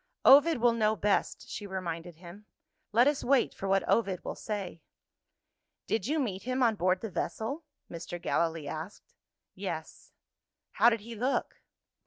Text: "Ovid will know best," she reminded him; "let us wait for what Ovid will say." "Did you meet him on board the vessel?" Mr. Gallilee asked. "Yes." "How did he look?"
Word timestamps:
"Ovid 0.25 0.57
will 0.57 0.73
know 0.73 0.95
best," 0.95 1.47
she 1.47 1.67
reminded 1.67 2.15
him; 2.15 2.47
"let 2.91 3.05
us 3.07 3.23
wait 3.23 3.53
for 3.53 3.67
what 3.67 3.87
Ovid 3.87 4.25
will 4.25 4.33
say." 4.33 4.81
"Did 5.85 6.07
you 6.07 6.17
meet 6.19 6.41
him 6.41 6.63
on 6.63 6.73
board 6.73 7.01
the 7.01 7.11
vessel?" 7.11 7.65
Mr. 7.87 8.19
Gallilee 8.19 8.67
asked. 8.67 9.13
"Yes." 9.53 10.11
"How 10.71 10.89
did 10.89 11.01
he 11.01 11.13
look?" 11.13 11.61